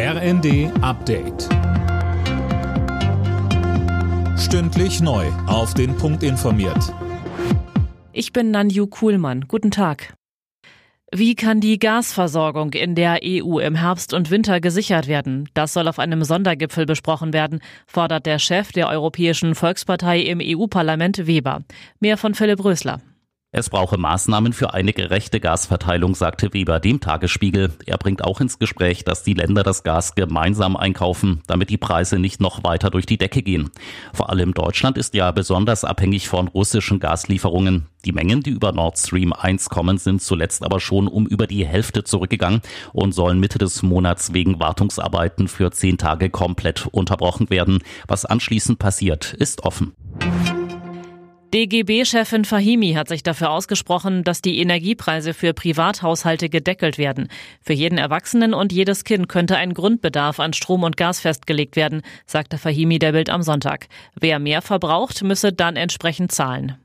RND 0.00 0.70
Update. 0.80 1.48
Stündlich 4.38 5.00
neu. 5.00 5.26
Auf 5.48 5.74
den 5.74 5.96
Punkt 5.96 6.22
informiert. 6.22 6.94
Ich 8.12 8.32
bin 8.32 8.52
Nanju 8.52 8.86
Kuhlmann. 8.86 9.46
Guten 9.48 9.72
Tag. 9.72 10.14
Wie 11.12 11.34
kann 11.34 11.60
die 11.60 11.80
Gasversorgung 11.80 12.74
in 12.74 12.94
der 12.94 13.18
EU 13.24 13.58
im 13.58 13.74
Herbst 13.74 14.14
und 14.14 14.30
Winter 14.30 14.60
gesichert 14.60 15.08
werden? 15.08 15.48
Das 15.54 15.72
soll 15.72 15.88
auf 15.88 15.98
einem 15.98 16.22
Sondergipfel 16.22 16.86
besprochen 16.86 17.32
werden, 17.32 17.58
fordert 17.88 18.24
der 18.24 18.38
Chef 18.38 18.70
der 18.70 18.88
Europäischen 18.88 19.56
Volkspartei 19.56 20.20
im 20.20 20.38
EU-Parlament 20.40 21.26
Weber. 21.26 21.64
Mehr 21.98 22.16
von 22.16 22.34
Philipp 22.34 22.62
Rösler. 22.64 23.00
Es 23.50 23.70
brauche 23.70 23.96
Maßnahmen 23.96 24.52
für 24.52 24.74
eine 24.74 24.92
gerechte 24.92 25.40
Gasverteilung, 25.40 26.14
sagte 26.14 26.52
Weber 26.52 26.80
dem 26.80 27.00
Tagesspiegel. 27.00 27.72
Er 27.86 27.96
bringt 27.96 28.22
auch 28.22 28.42
ins 28.42 28.58
Gespräch, 28.58 29.04
dass 29.04 29.22
die 29.22 29.32
Länder 29.32 29.62
das 29.62 29.84
Gas 29.84 30.14
gemeinsam 30.14 30.76
einkaufen, 30.76 31.40
damit 31.46 31.70
die 31.70 31.78
Preise 31.78 32.18
nicht 32.18 32.42
noch 32.42 32.62
weiter 32.62 32.90
durch 32.90 33.06
die 33.06 33.16
Decke 33.16 33.42
gehen. 33.42 33.70
Vor 34.12 34.28
allem 34.28 34.52
Deutschland 34.52 34.98
ist 34.98 35.14
ja 35.14 35.30
besonders 35.30 35.84
abhängig 35.84 36.28
von 36.28 36.48
russischen 36.48 37.00
Gaslieferungen. 37.00 37.86
Die 38.04 38.12
Mengen, 38.12 38.42
die 38.42 38.50
über 38.50 38.72
Nord 38.72 38.98
Stream 38.98 39.32
1 39.32 39.70
kommen, 39.70 39.96
sind 39.96 40.20
zuletzt 40.20 40.62
aber 40.62 40.78
schon 40.78 41.08
um 41.08 41.26
über 41.26 41.46
die 41.46 41.66
Hälfte 41.66 42.04
zurückgegangen 42.04 42.60
und 42.92 43.12
sollen 43.12 43.40
Mitte 43.40 43.56
des 43.56 43.82
Monats 43.82 44.34
wegen 44.34 44.60
Wartungsarbeiten 44.60 45.48
für 45.48 45.70
zehn 45.70 45.96
Tage 45.96 46.28
komplett 46.28 46.86
unterbrochen 46.92 47.48
werden. 47.48 47.78
Was 48.06 48.26
anschließend 48.26 48.78
passiert, 48.78 49.32
ist 49.32 49.62
offen. 49.62 49.94
DGB-Chefin 51.52 52.44
Fahimi 52.44 52.92
hat 52.92 53.08
sich 53.08 53.22
dafür 53.22 53.50
ausgesprochen, 53.50 54.22
dass 54.22 54.42
die 54.42 54.58
Energiepreise 54.58 55.32
für 55.32 55.54
Privathaushalte 55.54 56.48
gedeckelt 56.50 56.98
werden. 56.98 57.28
Für 57.62 57.72
jeden 57.72 57.96
Erwachsenen 57.96 58.52
und 58.52 58.72
jedes 58.72 59.04
Kind 59.04 59.28
könnte 59.28 59.56
ein 59.56 59.72
Grundbedarf 59.72 60.40
an 60.40 60.52
Strom 60.52 60.82
und 60.82 60.96
Gas 60.96 61.20
festgelegt 61.20 61.76
werden, 61.76 62.02
sagte 62.26 62.58
Fahimi 62.58 62.98
der 62.98 63.12
Bild 63.12 63.30
am 63.30 63.42
Sonntag. 63.42 63.88
Wer 64.14 64.38
mehr 64.38 64.60
verbraucht, 64.60 65.22
müsse 65.22 65.52
dann 65.52 65.76
entsprechend 65.76 66.32
zahlen. 66.32 66.76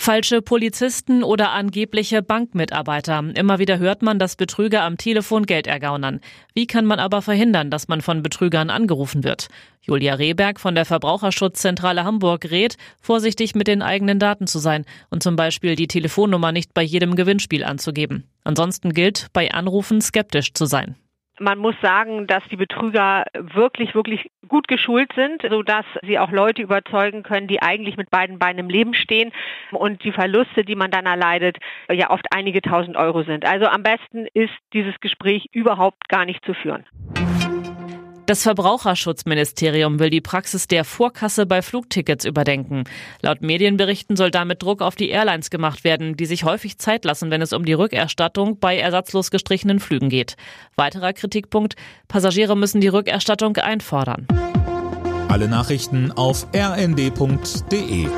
Falsche 0.00 0.42
Polizisten 0.42 1.24
oder 1.24 1.50
angebliche 1.50 2.22
Bankmitarbeiter. 2.22 3.32
Immer 3.34 3.58
wieder 3.58 3.80
hört 3.80 4.00
man, 4.00 4.20
dass 4.20 4.36
Betrüger 4.36 4.84
am 4.84 4.96
Telefon 4.96 5.44
Geld 5.44 5.66
ergaunern. 5.66 6.20
Wie 6.54 6.68
kann 6.68 6.86
man 6.86 7.00
aber 7.00 7.20
verhindern, 7.20 7.68
dass 7.68 7.88
man 7.88 8.00
von 8.00 8.22
Betrügern 8.22 8.70
angerufen 8.70 9.24
wird? 9.24 9.48
Julia 9.82 10.14
Rehberg 10.14 10.60
von 10.60 10.76
der 10.76 10.84
Verbraucherschutzzentrale 10.84 12.04
Hamburg 12.04 12.48
rät, 12.48 12.76
vorsichtig 13.00 13.56
mit 13.56 13.66
den 13.66 13.82
eigenen 13.82 14.20
Daten 14.20 14.46
zu 14.46 14.60
sein 14.60 14.84
und 15.10 15.24
zum 15.24 15.34
Beispiel 15.34 15.74
die 15.74 15.88
Telefonnummer 15.88 16.52
nicht 16.52 16.74
bei 16.74 16.82
jedem 16.82 17.16
Gewinnspiel 17.16 17.64
anzugeben. 17.64 18.30
Ansonsten 18.44 18.94
gilt, 18.94 19.26
bei 19.32 19.50
Anrufen 19.50 20.00
skeptisch 20.00 20.54
zu 20.54 20.66
sein. 20.66 20.94
Man 21.40 21.58
muss 21.58 21.74
sagen, 21.80 22.26
dass 22.26 22.42
die 22.50 22.56
Betrüger 22.56 23.24
wirklich, 23.34 23.94
wirklich 23.94 24.30
gut 24.48 24.66
geschult 24.66 25.12
sind, 25.14 25.42
sodass 25.48 25.84
sie 26.02 26.18
auch 26.18 26.30
Leute 26.32 26.62
überzeugen 26.62 27.22
können, 27.22 27.46
die 27.48 27.62
eigentlich 27.62 27.96
mit 27.96 28.10
beiden 28.10 28.38
Beinen 28.38 28.58
im 28.58 28.68
Leben 28.68 28.94
stehen 28.94 29.32
und 29.70 30.02
die 30.04 30.12
Verluste, 30.12 30.64
die 30.64 30.74
man 30.74 30.90
dann 30.90 31.06
erleidet, 31.06 31.58
ja 31.90 32.10
oft 32.10 32.26
einige 32.32 32.60
tausend 32.62 32.96
Euro 32.96 33.22
sind. 33.22 33.44
Also 33.44 33.66
am 33.66 33.82
besten 33.82 34.26
ist 34.34 34.54
dieses 34.72 34.98
Gespräch 35.00 35.48
überhaupt 35.52 36.08
gar 36.08 36.24
nicht 36.24 36.44
zu 36.44 36.54
führen. 36.54 36.84
Das 38.28 38.42
Verbraucherschutzministerium 38.42 39.98
will 39.98 40.10
die 40.10 40.20
Praxis 40.20 40.68
der 40.68 40.84
Vorkasse 40.84 41.46
bei 41.46 41.62
Flugtickets 41.62 42.26
überdenken. 42.26 42.84
Laut 43.22 43.40
Medienberichten 43.40 44.16
soll 44.16 44.30
damit 44.30 44.62
Druck 44.62 44.82
auf 44.82 44.96
die 44.96 45.08
Airlines 45.08 45.48
gemacht 45.48 45.82
werden, 45.82 46.14
die 46.14 46.26
sich 46.26 46.44
häufig 46.44 46.76
Zeit 46.76 47.06
lassen, 47.06 47.30
wenn 47.30 47.40
es 47.40 47.54
um 47.54 47.64
die 47.64 47.72
Rückerstattung 47.72 48.58
bei 48.58 48.76
ersatzlos 48.76 49.30
gestrichenen 49.30 49.80
Flügen 49.80 50.10
geht. 50.10 50.36
Weiterer 50.76 51.14
Kritikpunkt, 51.14 51.76
Passagiere 52.06 52.54
müssen 52.54 52.82
die 52.82 52.88
Rückerstattung 52.88 53.56
einfordern. 53.56 54.26
Alle 55.28 55.48
Nachrichten 55.48 56.12
auf 56.12 56.48
rnd.de 56.54 58.08